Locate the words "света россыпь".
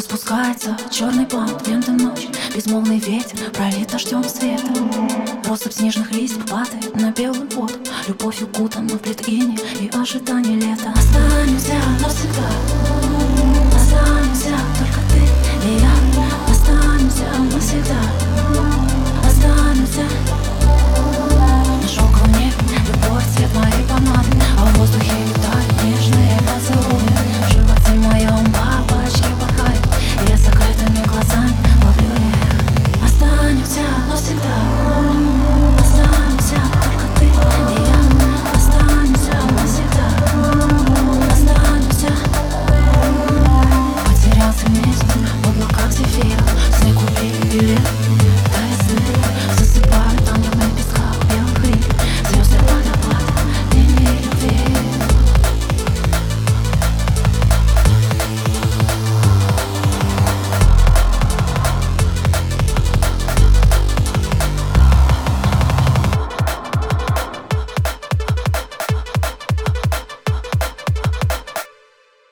4.24-5.74